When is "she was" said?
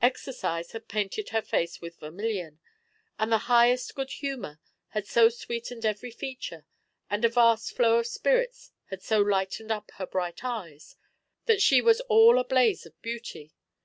11.60-12.00